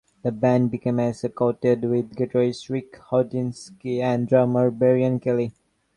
The 0.23 0.31
band 0.31 0.71
began 0.71 0.99
as 0.99 1.23
a 1.23 1.29
quartet 1.29 1.81
with 1.81 2.15
guitarist 2.15 2.69
Ric 2.71 2.93
Hordinski 3.11 4.01
and 4.01 4.27
drummer 4.27 4.71
Brian 4.71 5.19
Kelley. 5.19 5.51